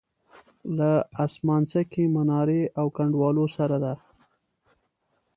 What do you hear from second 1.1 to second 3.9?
اسمانڅکې منارې او کنډوالو سره